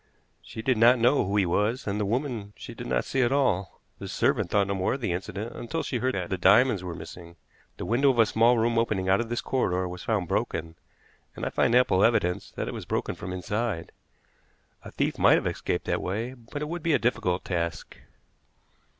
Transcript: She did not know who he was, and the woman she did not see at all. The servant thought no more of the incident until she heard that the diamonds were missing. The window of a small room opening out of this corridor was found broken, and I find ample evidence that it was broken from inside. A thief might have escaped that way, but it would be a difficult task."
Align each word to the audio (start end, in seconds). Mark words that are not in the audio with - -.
She 0.41 0.63
did 0.63 0.79
not 0.79 0.97
know 0.97 1.23
who 1.23 1.37
he 1.37 1.45
was, 1.45 1.85
and 1.85 1.99
the 1.99 2.07
woman 2.07 2.53
she 2.57 2.73
did 2.73 2.87
not 2.87 3.05
see 3.05 3.21
at 3.21 3.31
all. 3.31 3.79
The 3.99 4.07
servant 4.07 4.49
thought 4.49 4.65
no 4.65 4.73
more 4.73 4.95
of 4.95 5.01
the 5.01 5.11
incident 5.11 5.55
until 5.55 5.83
she 5.83 5.97
heard 5.99 6.15
that 6.15 6.31
the 6.31 6.39
diamonds 6.39 6.83
were 6.83 6.95
missing. 6.95 7.35
The 7.77 7.85
window 7.85 8.09
of 8.09 8.17
a 8.17 8.25
small 8.25 8.57
room 8.57 8.79
opening 8.79 9.09
out 9.09 9.19
of 9.21 9.29
this 9.29 9.41
corridor 9.41 9.87
was 9.87 10.01
found 10.01 10.27
broken, 10.27 10.73
and 11.35 11.45
I 11.45 11.49
find 11.51 11.75
ample 11.75 12.03
evidence 12.03 12.49
that 12.55 12.67
it 12.67 12.73
was 12.73 12.85
broken 12.85 13.13
from 13.13 13.31
inside. 13.31 13.91
A 14.83 14.89
thief 14.89 15.19
might 15.19 15.35
have 15.35 15.45
escaped 15.45 15.85
that 15.85 16.01
way, 16.01 16.33
but 16.33 16.63
it 16.63 16.67
would 16.67 16.81
be 16.81 16.93
a 16.93 16.97
difficult 16.97 17.45
task." 17.45 17.99